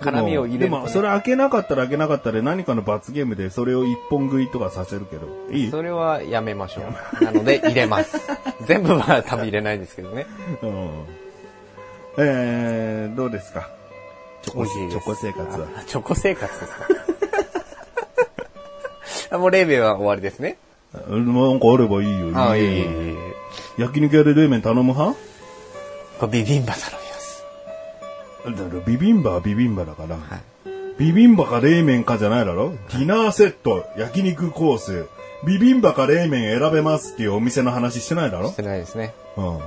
[0.01, 5.29] 辛みを入れるでも、それ開けなかったら開けなかったで何かの罰ゲームでそれを一本食いとかさせるけど。
[5.51, 5.71] いい？
[5.71, 6.83] それはやめましょ
[7.21, 7.25] う。
[7.25, 8.19] なので入れます。
[8.65, 10.27] 全部は多分入れないですけどね。
[10.63, 10.89] うん。
[12.19, 13.71] えー、どうですか？
[14.43, 15.67] チョコチョコ生活は。
[15.77, 16.87] あチョコ生活ですか？
[19.37, 20.59] あもう冷麺は終わりですね。
[20.93, 22.31] なんかあればいいよ。
[22.37, 23.15] ああ、いえいえいよえい
[23.79, 23.83] え。
[23.83, 25.17] 焼肉屋で冷麺頼む派？
[26.31, 27.45] ビビンバ頼みます。
[28.45, 30.19] だからビビンバはビビンバだから、
[30.99, 32.73] ビビンバか冷麺かじゃないだろ？
[32.93, 35.07] ディナーセット、焼肉コース、
[35.47, 38.51] ビビンバか冷麺選べますっていうお店の話してないだろ？
[38.51, 39.15] してないですね。
[39.39, 39.59] うん。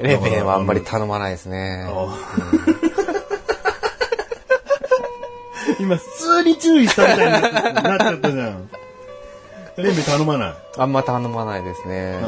[0.00, 1.86] 冷麺はあんまり頼まないですね。
[5.80, 7.32] 今普通に注意したみたいに
[7.74, 8.68] なっちゃったじゃん。
[9.76, 10.54] 冷麺頼まない。
[10.76, 12.20] あんま頼まないですね。
[12.22, 12.26] う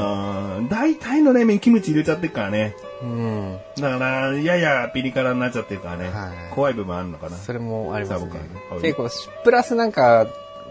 [0.61, 2.77] ん大体の冷麺キムチ入れちゃってるからね。
[3.03, 3.59] うん。
[3.77, 6.11] だから、ややピリ辛になっちゃってるからね。
[6.11, 7.37] はい怖い部分あるのかな。
[7.37, 8.33] それもありますね
[8.83, 9.09] 結構、
[9.43, 10.27] プラスなんか、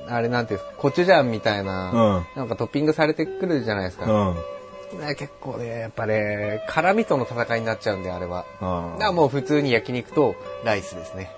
[0.08, 4.06] あれなんていうんですか、コチュジャンみたいな、うなんかトッピングされてくるじゃないですか。
[4.12, 4.36] うん。
[4.98, 8.46] ね結構ね、やっぱね、辛味との戦いになっちゃうんで、あれは。
[8.62, 11.32] あだからもう普通に焼肉とライスですね。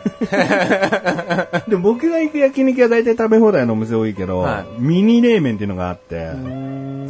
[1.68, 6.30] でも僕が行く焼肉屋大体食べ放題のお店多いけど、はいミニ冷麺っていうのがあって、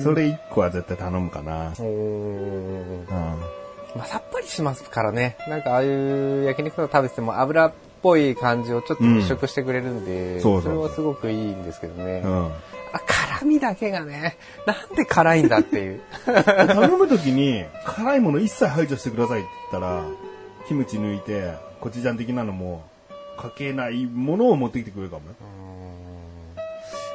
[0.03, 1.73] それ1個は絶対頼むかな。
[1.79, 3.07] おーうん
[3.97, 5.37] まあ、さっぱりしますからね。
[5.49, 12.23] なんかああいう焼肉とか食べてても油っぽい感じをちょっと払拭してくれるんで、そうそうそうれはすごくいいんですけどね。
[12.25, 12.51] うん
[12.93, 12.99] あ
[13.41, 16.01] 辛味だけがね、なんで辛いんだっていう。
[16.27, 20.05] 頼むときに、辛いもの一切排除してくださいって言ったら、
[20.69, 22.85] キムチ抜いて、コチュジャン的なのも、
[23.39, 25.35] かけないものを持ってきてくれるかもよ。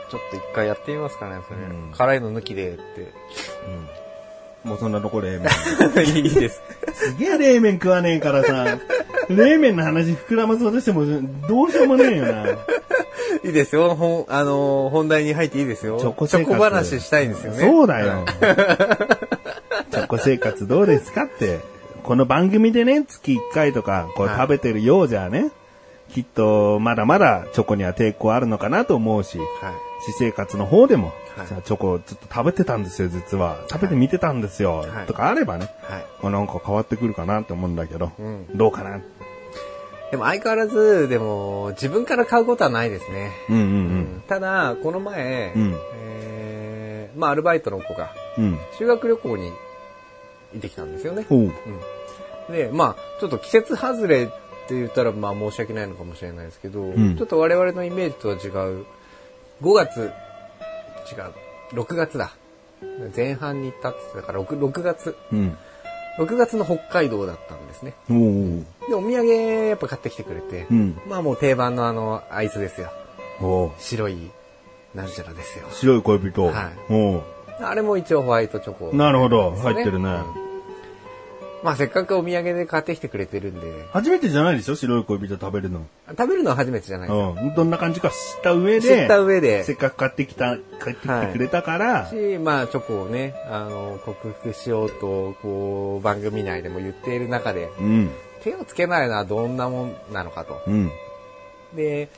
[0.09, 1.59] ちょっと一回やってみますかね、それ。
[1.59, 3.13] うん辛いの抜きでって。
[4.65, 6.05] もうそんなとこ冷麺。
[6.15, 6.61] いいです。
[6.93, 8.79] すげえ冷麺食わねえからさ、
[9.29, 11.05] 冷麺の話膨らまそうとしても、
[11.47, 12.45] どうしようもねえよな。
[13.43, 13.95] いいですよ。
[13.95, 15.99] 本、あのー本題に入っていいですよ。
[15.99, 17.59] チョコ生活チョコ話したいんですよね。
[17.59, 18.25] そうだよ。
[19.91, 21.59] チョコ生活どうですかって。
[22.03, 25.49] この番組でね、月1回とか、こうはい食べてるようじゃね、
[26.13, 29.47] きっと、まだまだチョコには抵抗あるのかなと思うし、はい。
[30.01, 33.57] 私生活の方でも、はいじゃあチョコをちょっと食べてたんですよ、実は。
[33.69, 34.77] 食べてみてたんですよ。
[34.77, 36.05] はいとかあればね、はい。
[36.21, 39.01] まあなんか変わってくるかなって思うんだけど、うんどうかな。
[40.11, 43.31] でも相変わらず、でも、自分から買うことはないですね。
[43.49, 43.67] うんううん
[44.17, 48.43] んただ、この前、うんえーまあ、アルバイトの子がうん。
[48.45, 48.59] うん。
[48.77, 49.49] 修学旅行に
[50.53, 51.25] 行ってきたんですよね。
[51.29, 51.39] おう。
[51.39, 52.53] うん。
[52.53, 54.27] で、まあ、ちょっと季節外れっ
[54.67, 58.85] て言ったら、まあ、申し訳ないのかもしれないですけど、んちょっと我々のイメージとは違う、
[59.61, 60.11] 5月、
[61.11, 61.15] 違
[61.71, 62.33] う、6月だ。
[63.15, 65.15] 前半に行ったって言ってたから、6, 6月。
[65.31, 65.57] うん。
[66.17, 67.93] 6月の北海道だったんですね。
[68.09, 68.65] おう。
[68.87, 71.01] で、お土産やっぱ買ってきてくれて、うん。
[71.07, 72.89] まあもう定番のあの、アイスですよ。
[73.41, 73.71] おう。
[73.79, 74.31] 白い、
[74.93, 75.65] なんちゃらですよ。
[75.71, 76.45] 白い恋人。
[76.45, 76.51] は
[76.89, 77.23] いおう。
[77.61, 79.51] あれも一応ホワイトチョコ、なるほど。
[79.51, 80.09] 入ってるね。
[80.37, 80.44] うん
[81.65, 84.75] まあせっかくお土産で買ってきてくれてるんで、初めてじゃないでしょ？
[84.75, 85.87] 白い恋人食べるの。
[86.09, 87.35] 食べるのは初めてじゃないですよ。
[87.35, 87.55] うん。
[87.55, 98.11] どんな感じか知った上で、知った上でせっかく買ってきた、買ってきてくれたから、し、まあチョコをね、あの、克服しようと、こう、番組内でも言っている中で、うん。
[98.43, 100.61] 手をつけないのはどんなもんなのかと。
[100.67, 100.91] うん。
[101.75, 102.09] で、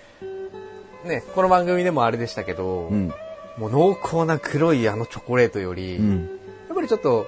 [1.06, 3.14] ね、この番組でもあれでしたけど、うん。
[3.58, 6.30] もう濃厚な黒いあのチョコレートより、うん。
[6.68, 7.26] やっぱりちょっと、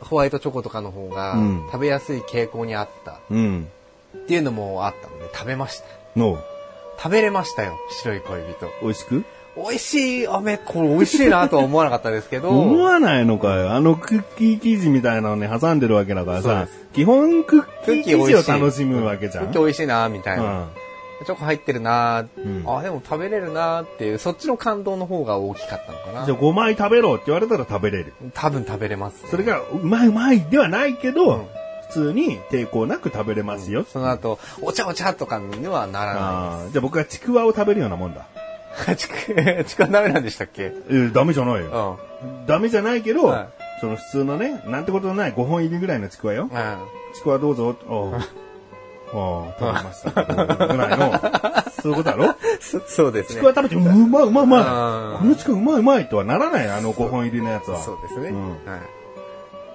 [0.00, 3.68] ホワイトチョコとかの方がうん食べやすい傾向にあったうん。
[4.16, 5.86] っていうのもあったので食べました。
[6.18, 6.38] の、
[6.98, 8.70] 食べれましたよ、白い恋人。
[8.82, 9.24] 美味しく？
[9.56, 13.72] 美味しい飴、これ美味しいなとは思わなかったですけど、 思わないのかよ。
[13.72, 18.50] あのクッキー生地みたいなのに挟んでるわけだからさ基本クッキー生地をキー美味しい。
[18.52, 19.44] 楽しむわけじゃん。
[19.44, 20.42] クッキー美味しいなみたいな。
[20.42, 20.66] うん
[21.24, 26.26] チョコ入ってるな、うんあ、でも食べれるなっていう、そっちの感動の方が大きかったのかな。
[26.26, 28.12] じゃあ5枚食べろって言われたら食べれる。
[28.34, 31.46] 多分食べれます、それが、うまいうまいではないけど、うん
[31.88, 33.84] 普通に抵抗なく食べれますよ。
[33.88, 38.26] その後、お茶お茶とかにはならなあーじゃあ僕はちくわを食べるようなもんだ。
[38.92, 38.96] い。
[38.98, 39.14] ちく、
[39.64, 40.64] ちくわダメなんでしたっけ？
[40.64, 41.70] えーダメじゃないうん。
[41.70, 41.98] よ。
[42.48, 43.48] ダメじゃないけど、はい
[43.80, 46.44] その普通のね、なんてことのない5本入りぐらいのちくわよ。
[46.44, 46.76] うん。
[47.14, 47.76] ちくわどうぞ。
[49.10, 50.46] 食べましたけど。
[50.46, 51.12] ぐらいの、
[51.82, 52.34] そういうことだろ？
[52.60, 53.46] そ そうですねちく。
[53.46, 55.18] わ食べて、うまいうまいうまい。
[55.20, 57.78] このちくわうまいうまいとはならない、あの5本入りのやつは。
[57.78, 58.28] そうですね。
[58.30, 58.60] うんはい。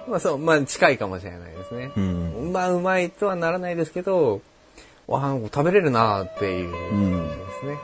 [0.10, 1.92] まあそう、まあ近いかもしれないですね。
[1.96, 2.34] うん。
[2.48, 4.42] うまいうまいとはならないですけど、
[5.08, 7.78] わあ、食べれるなっていう感じですね。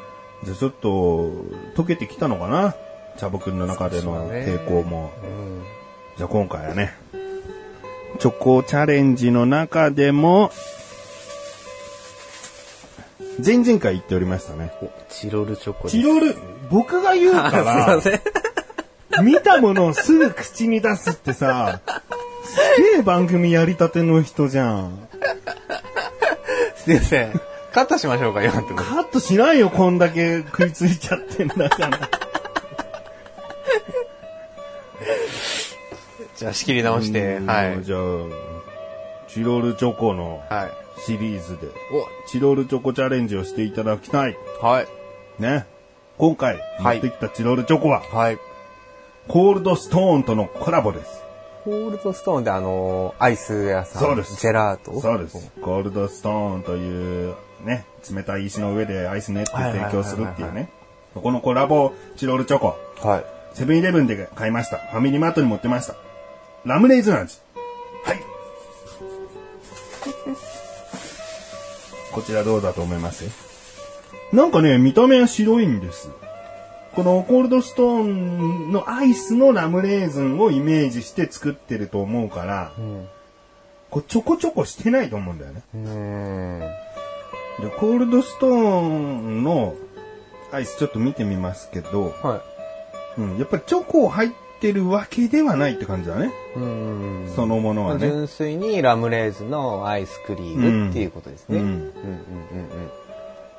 [0.43, 1.31] じゃあちょっと、
[1.75, 2.75] 溶けてきたのかな？
[3.17, 5.11] 茶僕の中での抵抗も。
[5.23, 5.63] うん。
[6.17, 6.95] じゃあ今回はね、
[8.19, 10.51] チョコチャレンジの中でも、
[13.43, 14.71] 前々回言っておりましたね。
[14.81, 15.97] おチロルチョコです。
[15.97, 16.35] チロル、
[16.69, 19.25] 僕が言うかあ すいまら、せん。
[19.25, 21.79] 見たものをすぐ口に出すってさ、
[22.43, 25.07] すげえ番組やりたての人じゃん。
[26.75, 27.41] すいません。
[27.73, 28.85] カットしましょうか、今のところ。
[28.85, 32.09] カットしないよ、こんだけ食いついちゃってんだから。
[36.35, 37.83] じゃあ仕切り直して、うんはい。
[37.83, 37.99] じゃあ、
[39.27, 40.86] チロルチョコのはい。
[41.05, 41.67] シリーズで、
[42.27, 44.37] チロルチョコチャレンジをしていただきたい。
[44.61, 44.87] お、はい。
[45.39, 45.65] ね。
[46.17, 48.37] 今回、持はいってきたチロルチョコは、はい。
[49.27, 51.21] コールドストーンとのコラボです。
[51.63, 54.01] コールドストーンであのーアイス屋さん。
[54.01, 55.01] そうですジェラート？
[55.01, 55.51] そうです。
[55.61, 60.69] コールドストーンという、ね、冷たい石の上でアイス練って提供するっていうね。
[61.13, 63.25] このコラボチロルチョコ、はい。
[63.53, 64.77] セブンイレブンで買いました。
[64.77, 65.95] ファミリーマートに持ってました。
[66.63, 67.37] ラムレーズン味。
[68.05, 68.21] はい。
[72.17, 73.25] こちらどうだと思います？
[74.33, 76.09] なんかね、見た目は白いんです。
[76.95, 83.07] このコールドストーンのアイスのラムレーズンをイメージして作ってると思うから、うん。
[83.91, 85.61] こうちょこちょこしてないと思うんだよね。
[87.59, 89.75] で、コールドストーンの
[90.51, 92.41] アイスちょっと見てみますけど、は
[93.17, 93.21] い。
[93.21, 96.31] うん、やっぱりチョコ入ってるわけではないって感じだね。
[96.55, 97.33] うーん。
[97.35, 98.07] そのものはね。
[98.07, 101.59] 純粋にラムレーズンのアイスクリームっていうことですね。
[101.59, 101.71] ううんん。
[101.71, 101.91] うんうんうん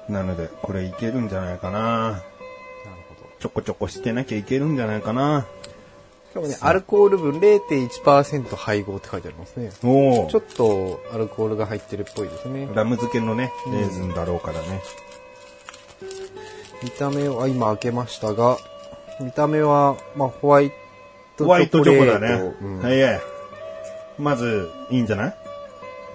[0.09, 0.15] うん。
[0.15, 1.81] なので、これいけるんじゃないかな。
[1.81, 2.21] なる
[3.09, 3.31] ほど。
[3.39, 5.47] ちょこちょこしてなきゃいけるんじゃないかな。
[6.31, 9.71] しかもね、アルコール分0.1%配合って書いてありますね。
[9.83, 12.69] おちょっとアルコールが入ってるっぽいですね。
[12.75, 14.81] ラム漬けのね、レーズンだろうからね。
[16.83, 18.59] 見た目は今開けましたが、
[19.21, 20.71] 見た目は、まあ、ホワイ
[21.39, 22.53] トホワイトチョコだね。
[22.61, 23.21] うんはいはい。
[24.19, 25.35] まず、いいんじゃない？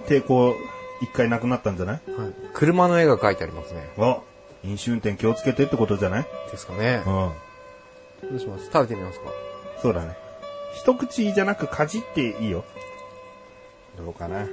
[0.06, 0.54] 抵抗、
[1.02, 2.00] 一回なくなったんじゃない？
[2.16, 3.88] はい車の絵が描いてありますね。
[3.96, 4.22] お
[4.62, 6.26] 飲酒運転気をつけてってことじゃない？
[6.50, 7.10] ですかねう。
[7.10, 7.12] ん。
[8.30, 8.66] どうします？
[8.66, 9.26] 食べてみますか？
[9.82, 10.16] そうだね。
[10.74, 12.64] 一口じゃなくかじっていいよ。
[13.96, 14.46] どうかな？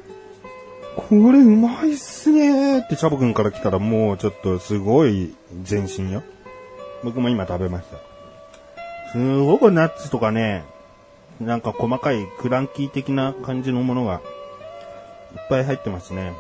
[0.95, 5.33] これうまいっすねーってチャボくんから来たらもうちょっとすごい
[5.69, 6.21] 前進よ。
[7.03, 8.10] 僕も今食べました。
[9.11, 10.63] すごくナッツとかね、
[11.39, 14.21] なんか細かいクランキー的な感じのものが
[15.35, 16.33] いっぱい入ってますね。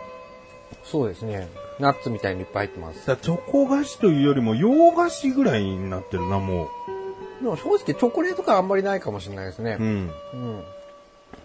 [0.83, 1.47] そうですね。
[1.79, 3.07] ナッツみたいにいっぱい入ってます。
[3.07, 6.69] だチョコ菓子というよりも洋菓子ぐらいになってるな、も
[7.41, 9.83] でも正直チョコレート感あんまりないかもしれないですねう。
[9.83, 9.85] う。
[9.85, 10.11] ん。
[10.33, 10.63] うん。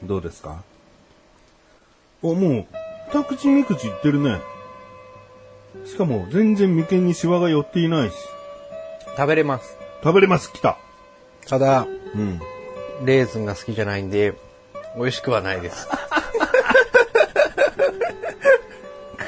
[0.04, 0.62] どうですか？
[2.22, 2.66] お、もう、
[3.12, 4.40] 二口三口いってるね。
[5.84, 8.14] しかも、全然眉間にシワが寄っていないし。
[9.16, 9.76] 食べれます。
[10.02, 10.76] 食べれます、来た。
[11.48, 12.40] ただ、うん。
[13.04, 14.34] レーズンが好きじゃないんで、
[14.96, 15.88] 美味しくはないです。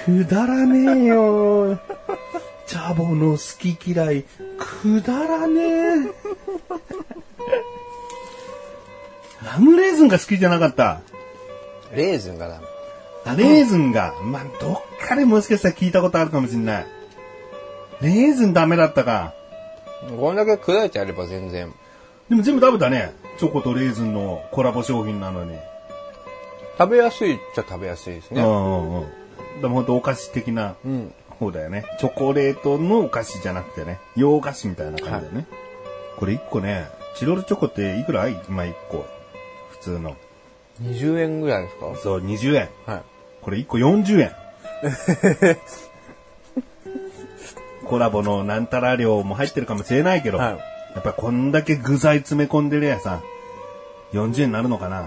[0.04, 1.78] くだらねえよ。
[2.66, 4.24] チャボの好き嫌い、
[4.58, 6.28] くだらねえ。
[9.44, 11.00] ラムレーズンが好きじゃなかった。
[11.94, 12.66] レーズンがダメ。
[13.24, 16.86] あレーズンが、まあ、どっかでもしかしたら聞いたことあるかもしれない。
[18.00, 19.34] レーズンダメだったか。
[20.18, 21.72] こんだけ砕いてあれば全然。
[22.28, 23.12] でも全部食べたね。
[23.38, 25.56] チョコとレーズンのコラボ商品なのに。
[26.78, 28.42] 食べやすいっちゃ食べやすいですね。
[28.42, 28.50] うんう
[28.96, 29.06] んうん。
[29.62, 31.12] でも本当お菓子的なうん。
[31.38, 31.84] 方だよね。
[32.00, 33.98] チョコレートのお菓子じゃなくてね。
[34.16, 35.46] 洋菓子みたいな感じだよね。
[36.16, 38.28] これ1個ね、チロルチョコっていくら？
[38.48, 39.06] まあ1個。
[39.70, 40.16] 普通の。
[40.82, 41.94] 20円ぐらいですか？
[42.02, 42.68] そう、20円。
[42.86, 43.02] はい。
[43.40, 44.32] これ1個40円。
[47.86, 50.58] コラボのなんたら量も入ってるかもしれないけど、はい
[50.98, 53.22] やっぱこんだけ具材詰め込んでるやさ、
[54.12, 55.02] 40円になるのかな。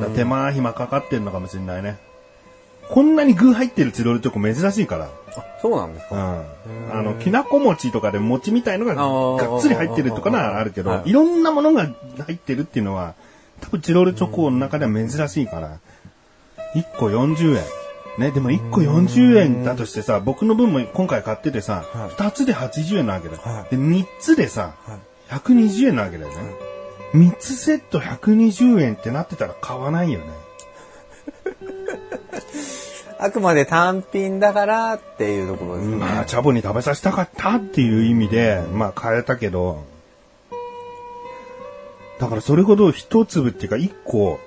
[0.00, 1.96] だ手間暇かかってんのかもしれないね。
[2.88, 5.04] こんなに具入ってるチロルチョコ珍しいから。
[5.04, 6.44] あ、そうなんですうかん。
[6.92, 11.86] あの、きなこ餅とかで餅みたいのががっつり入ってるとかならあるけど、はいいろんなものが
[12.26, 13.14] 入ってるっていうのは、
[13.60, 15.78] 多分チロルチョコの中では珍しいから、
[16.74, 17.62] 1個40円。
[18.18, 23.42] ね、でも1個40円だとしてさ、僕の分も今回買っててさ、はい2つで80円なわけだよ。
[23.42, 24.98] はいで、3つでさ、はい
[25.30, 26.36] 120円なわけだよね。
[27.14, 30.26] 3つセット120円ってなってたら買わないよね。
[33.18, 35.96] あくまで単品だからっていうところですね。
[35.96, 39.84] まあ、チャボに食べさせたかったっていう意味で、まあ、変えたけど、
[42.18, 44.38] だからそれほど一粒っていうか一個、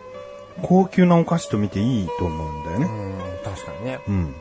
[0.61, 3.06] 高級なお菓子と見ていいと思うんだよね。
[3.57, 3.99] うん、確かにね。
[4.07, 4.35] うん。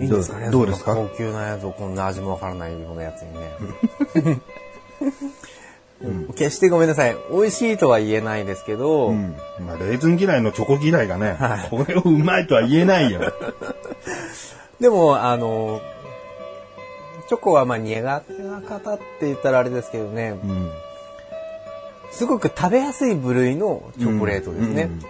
[0.00, 0.94] いいんですかねどうですか？
[0.94, 4.40] 高級なやつをこんな味もわからないようなやつにね。
[6.34, 7.16] 決してごめんなさい。
[7.30, 9.36] 美味しいとは言えないですけど、うん。
[9.66, 13.20] まあ、レーズン嫌いのチョコ嫌いがね、はいこれをうまいとは言えないよ。
[14.80, 15.82] でも、あの、
[17.28, 20.70] チョコはまあ苦手な方って言ったらあれですけどね、うん。
[22.12, 24.84] すごく食べやすい部類のチョコレートですね。
[24.84, 25.02] うん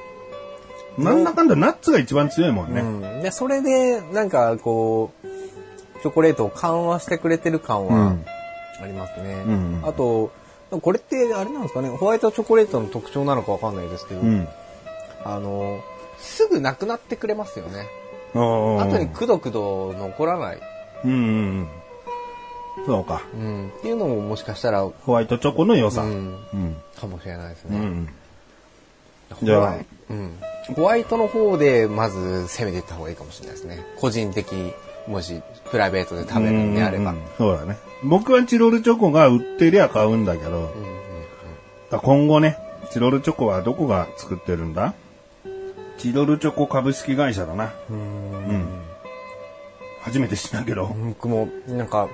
[1.04, 2.80] なんだかんだナッツが一番強いもんね。
[2.80, 5.26] うんで、それで、なんかこう、
[6.02, 8.24] チョコレートを緩和してくれてる感はうん
[8.82, 9.42] ありますね。
[9.46, 10.30] うんあと、
[10.70, 14.48] これってあれなんですかね、ホワイトチョコレートの特徴なのかわかんないですけど、うん。
[15.24, 15.80] あの、
[16.18, 17.86] すぐなくなってくれますよね。
[18.34, 20.60] あ後にくどくど残らない。
[21.04, 22.86] うんうんうん。
[22.86, 23.22] そうか。
[23.34, 23.68] うん。
[23.68, 26.02] っていうのももしかしたら、うホワイトチョコの良さ。
[26.02, 26.76] ん、うん。
[26.98, 27.78] かもしれないですね。
[27.78, 28.08] うん。
[29.32, 29.74] ホじゃあ
[30.10, 30.38] うん。
[30.76, 33.84] ホワイトの方でまず攻めていった方がいいかもしれないですね。
[33.96, 34.72] 個人的、
[35.06, 37.12] もしプライベートで食べるんであれば。
[37.12, 37.78] うんうんそうだね。
[38.02, 40.70] 僕はチロルチョコが売ってりゃ買うんだけど、うんうん
[41.90, 42.56] だから今後ね、
[42.92, 44.94] チロルチョコはどこが作ってるんだ？
[45.98, 47.72] チロルチョコ株式会社だな。
[47.90, 48.68] うん。
[50.02, 52.08] 初めて知ったけど、僕も、なんか、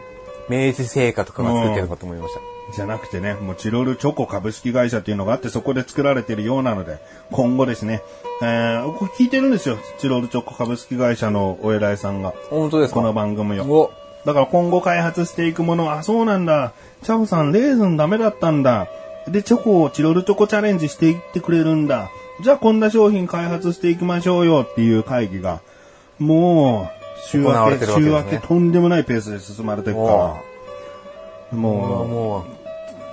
[0.49, 2.41] 明治製菓とかが作ってるのかと思いました。
[2.75, 6.99] じゃなくてね、もうチロルチョコ株式会社っていうのがあって、そこで作られてるようなので、
[7.31, 8.03] 今後ですね、
[8.43, 9.79] えー、これ聞いてるんですよ。
[9.99, 12.35] チロルチョコ株式会社のお偉いさんが。
[12.51, 13.01] 本当ですか？
[13.01, 13.65] この番組を。
[13.65, 13.91] お
[14.25, 16.73] だから今後開発していくものは、あ、そうなんだ。
[17.03, 18.89] チャボさん、レーズンダメだったんだ。
[19.29, 22.11] で、チョコをチロルチョコチャレンジしていってくれるんだ。
[22.41, 25.61] じゃあこんな商品開発していきましょうよっていう会議が、
[26.19, 30.19] もう、週明け、ね週明けとんでもないペースで進まれていくから。
[30.19, 30.43] も
[31.53, 32.45] う、ももう、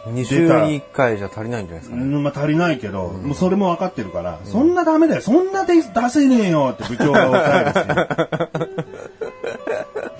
[0.06, 2.04] 2週に1回じゃ足りないんじゃないですう、かね。
[2.04, 8.84] うんまあ足りないけど、もうそれも分かってるから、そんなダメだよ、そんなで出せねえよって部長が抑えるし。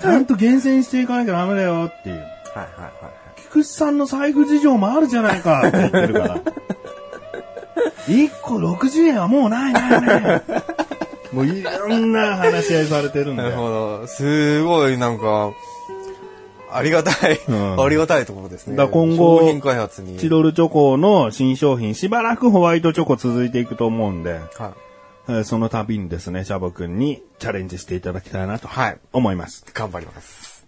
[0.00, 2.16] ちゃんと厳選していかなきゃダメだよっていう。
[2.16, 3.12] はいはいはい。
[3.42, 6.40] 菊池さんの財布事情もあるじゃないかって言ってるから。
[8.06, 10.42] 1個60円はもうないないない。
[11.32, 13.56] もういろんな話し合いされてるんなだよ。
[13.56, 13.68] るほ
[14.02, 14.06] ど。
[14.06, 15.52] すごいなんか、
[16.74, 18.76] ありがたい、うん、ありがたいところですね。
[18.76, 20.18] だ今後、商品開発に。
[20.18, 24.74] チロルチョコの新商品、しばらくホワイトチョコ続いていくと思うんで、は
[25.40, 29.64] い、その度にですね、シャボ君にチャレンジしていただきたいなと、はい、思います。
[29.72, 30.66] 頑張ります。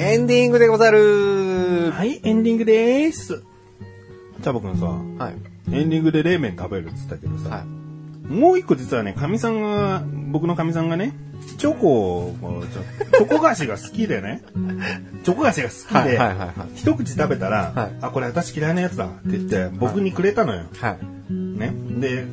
[0.00, 3.42] エンディングでござるはい、エンディングです。
[4.42, 5.34] チャボくんさ、はい、
[5.72, 7.64] エンディングで冷麺食べるって言ったけどさ、は
[8.28, 11.14] もう一個実はね、かみさんが、僕のかみさんがね、
[11.56, 12.64] チョコを、
[13.12, 14.42] チョコ菓子が好きでね、
[15.24, 16.20] チョコ菓子が好きで、
[16.74, 20.62] 一口食べたら、はいあ、これ私嫌いなやつだって言って、僕にくれたのよ。
[20.62, 20.78] い。
[20.78, 20.96] は
[21.30, 21.32] い。
[21.32, 21.72] ね。
[21.98, 22.26] で、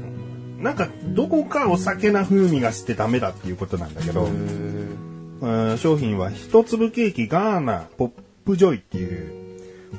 [0.60, 8.12] なんか、どこかお酒な風味がしてダメだっていうことなんだけど、うん商品は一粒ケーキガーナポッ
[8.46, 9.45] プジョイっていう、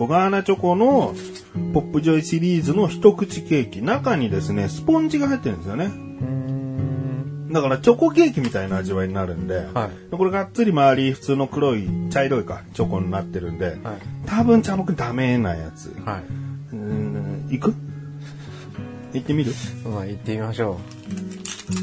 [0.00, 1.14] ガーナチョコの
[1.72, 3.80] ポップジョイシリーズの一口ケーキ。
[3.82, 5.90] 中にですね、スポンジが入ってるんですよね。
[7.50, 13.76] だからチョコケーキみたいな味わいになるんで、はいこれがっつり周り普通の黒い、茶色いか、チョコになってるんで、はい
[14.26, 15.94] 多分茶僕ダメなやつ。
[16.04, 16.24] はい。
[16.74, 17.74] うーん、行く？
[19.14, 19.52] 行ってみる？
[19.88, 20.78] まあ、行ってみましょ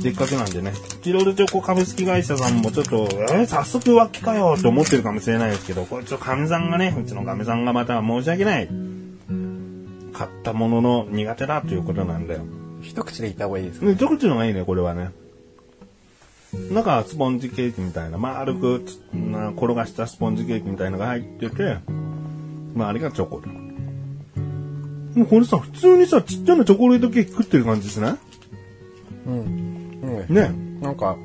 [0.01, 0.73] せっかくなんでね。
[1.01, 8.69] チロルチョコ株式会社さんもちょっと、えー早速浮気かよって思ってるかもしれないですけど、これちょっと神さんがね、うちの神さんがまた申し訳ない。
[10.13, 12.41] 買ったものの苦手だということなんだよ。
[12.41, 12.83] う。
[12.83, 13.85] 一口で行った方がいいですか？
[13.87, 15.09] ね、一口のがいいね、これはね。
[16.71, 21.77] 中はスポンジケーキみたいな、丸く転がしたスポンジケーキみたいなのが入ってて、
[22.75, 23.47] 周りがチョコで。
[23.47, 28.17] もうこれさ、普通にさ、ちっちゃなチョコレートケーキ食ってる感じしない？
[29.25, 29.99] うん。
[30.01, 30.35] うん。
[30.35, 30.51] ね。
[30.81, 31.17] なんか、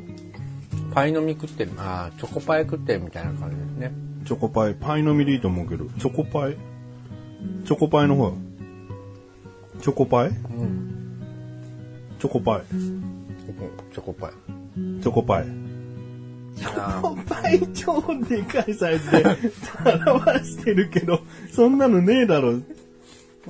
[0.95, 3.93] パイの実食ってる、あーチョコパイ食ってるみたいな感じですね。
[4.25, 6.57] チョコパイ、パイの実でいいと思うけど、チョコパイ？
[7.65, 8.33] チョコパイの方？
[9.81, 10.29] チョコパイ？
[10.29, 11.23] うん。
[12.19, 12.63] チョコパイ。
[12.71, 14.33] チョコパイ。
[15.03, 15.45] チョコパイ。
[16.59, 17.69] チョコパイ？
[17.75, 19.25] 超でかいサイズで
[20.11, 21.21] 表してるけど、
[21.53, 22.55] そんなのねえだろ。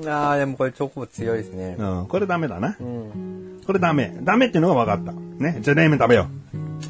[0.06, 1.76] ああ、でもこれチョコ強いですね。
[1.78, 2.76] うん、これダメだな。
[2.80, 3.60] うん。
[3.66, 4.16] これダメ。
[4.22, 5.42] ダメっていうのが分かった。
[5.42, 5.58] ね。
[5.60, 6.28] じゃあ冷麺食べよ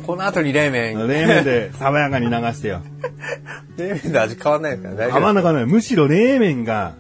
[0.07, 0.99] この後に冷麺。
[0.99, 1.09] う。
[1.09, 2.83] 冷麺で爽やかに流してよ。
[3.77, 5.67] 冷麺で味変わんないですから大丈夫合わなかない。
[5.67, 6.95] むしろ冷麺が、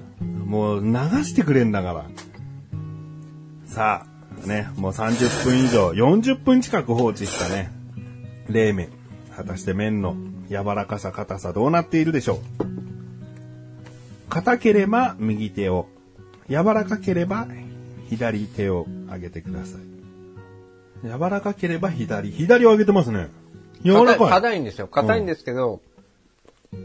[0.47, 0.93] もう流
[1.25, 2.05] してくれんだから。
[3.67, 4.07] さ
[4.45, 7.71] あ、ね、もう30分以上、40分近く放置したね、
[8.49, 8.89] 冷麺。
[9.37, 10.17] 果たして麺の
[10.49, 12.69] 柔らかさ、硬さどうなっているでしょう
[14.29, 15.87] 硬ければ右手を、
[16.49, 17.47] 柔らかければ
[18.09, 21.07] 左手を上げてください。
[21.07, 23.29] 柔らかければ左、左を上げてますね。
[23.85, 24.31] 柔らかい。
[24.31, 24.89] 硬いんですよ。
[24.89, 25.81] 硬いんですけど、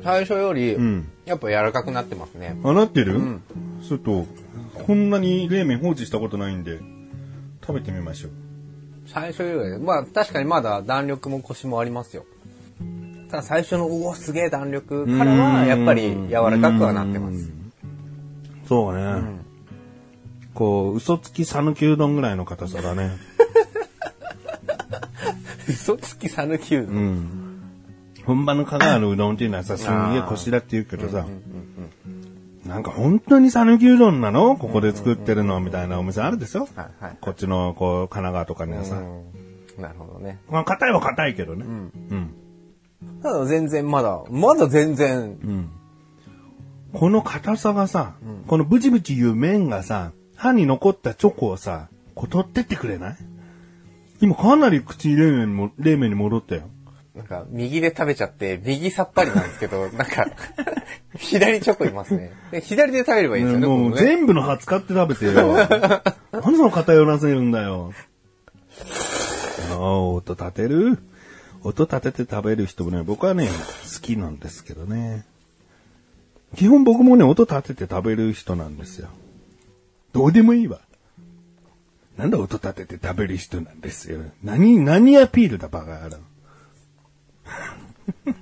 [0.03, 2.57] 最初より、んやっぱ柔らかくなってますね。
[2.63, 3.41] あ、なってる、ん
[3.87, 4.25] ちょっと、
[4.73, 6.79] こんなに冷麺放置したことないんで、
[7.61, 8.31] 食べてみましょう。
[9.07, 12.25] 最初より、まあ確かにまだ弾力もコシもありますよ。
[13.29, 17.51] ただ最初の、うお、すげえ弾力からは、やっぱり柔らかくはなってます。
[18.67, 19.42] そうね。
[20.53, 23.11] こう、嘘つき讃岐うどんぐらいの硬さだね。
[25.67, 26.95] 嘘つきさぬきうどん？
[26.95, 27.39] うん。
[28.25, 31.25] 本場の香川のうどんっていうのはさ、すんげえ腰だって言うけどさ、
[32.65, 34.55] なんか本当に讃岐うどんなの？
[34.55, 35.59] ここで作ってるの？
[35.59, 36.67] みたいなお店あるでしょ？
[36.75, 37.17] はいはい。
[37.19, 38.95] こっちの、こう、神奈川とかにはさ。
[38.95, 39.21] うん
[39.81, 40.39] なるほどね。
[40.51, 41.65] まあ、硬いは硬いけどね。
[41.65, 42.33] うん。
[43.23, 45.67] ただ全然まだ、まだ全然、
[46.93, 48.13] この硬さがさ、
[48.45, 50.11] このブチブチ言う麺がさ、
[50.43, 53.17] 歯に残ったチョコをさ、こう取ってってくれない？
[54.21, 56.63] 今かなり口冷麺にも、冷麺に戻ったよ。
[57.15, 60.25] なんか右で食べちゃって、右さっぱりなんですけど、 なんか、
[61.17, 62.33] 左チョコいますね。
[62.51, 63.67] で左で食べればいいんですよね。
[63.67, 65.53] もう全部の歯使って食べてよ。
[65.55, 65.71] なんで
[66.41, 67.93] その偏らせるんだよ。
[69.71, 70.99] ああ、音立てる？
[71.63, 75.23] 音立てて食べる人もね、僕はね、好きなんですけどね。
[76.57, 79.07] 基本僕もね、音立てて食べる人なんですよ。
[80.13, 80.79] どうでもいいわ。
[82.17, 84.19] なんだ音立てて食べる人なんですよ。
[84.43, 86.17] 何、何アピールだ、バカ野郎。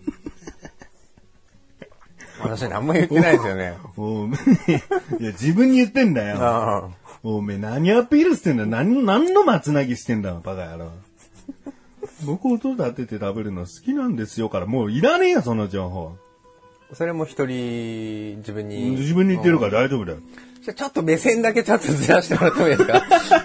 [2.43, 3.77] 私何も言ってないですよね。
[3.95, 4.73] おめえ
[5.19, 6.37] いや、自分に言ってんだよ。
[6.39, 6.89] あ
[7.23, 8.65] おめえ何アピールしてんだ？
[8.65, 10.91] 何、何の松なぎしてんだバカ野郎。
[12.25, 16.17] 僕音立てて食べるの好きなんですよから、もういらねえよ、その情報。
[16.91, 18.91] あそれも一人、自分に。
[18.91, 20.17] 自分に言ってるから大丈夫だよ。
[20.19, 22.85] じゃあちょっと目線だけちょっとずらしてもらってもいいです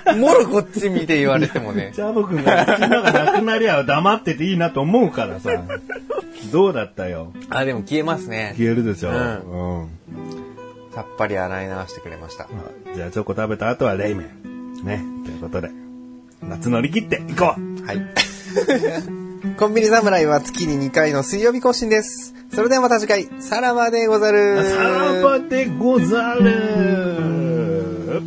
[0.04, 0.14] か？
[0.16, 1.92] もろこっち見て言われてもね。
[1.94, 5.50] チャボくんが口の中なくなりゃ黙ってていいなと思うからさ。
[6.52, 7.32] どうだったよ？
[7.50, 8.54] あ、でも消えますね。
[8.58, 9.10] 消えるでしょ？
[9.10, 9.16] うう
[9.82, 9.88] ん。
[10.94, 12.46] さっぱり洗い流してくれました。
[12.94, 14.28] じゃあチョコ食べた後は冷麺。
[14.84, 15.02] ね。
[15.24, 15.70] ということで。
[16.42, 18.06] 夏乗り切っていこうはい。
[19.54, 22.34] コンビニ侍は月に2回の水曜日更新です。
[22.52, 24.62] それではまた次回、さらばでござる。
[24.62, 28.20] さらばでござる冷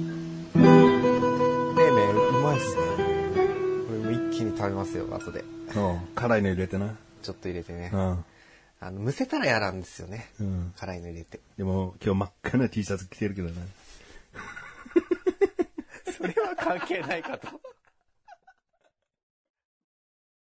[0.56, 2.82] 麺うまいっすね。
[3.88, 5.44] これも一気に食べますよ、後で。
[5.76, 6.00] うん。
[6.16, 6.96] 辛いの入れてな。
[7.22, 7.98] ちょっと入れてねう。
[7.98, 8.26] ん。
[8.80, 10.32] あの、蒸せたら嫌なんですよね。
[10.40, 11.42] うん辛いの入れて。
[11.58, 13.54] でも、今日真っ赤な T シャツ着てるけどな。
[16.18, 17.60] それは関係ないかと。